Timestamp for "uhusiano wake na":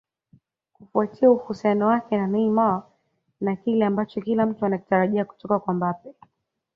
1.31-2.27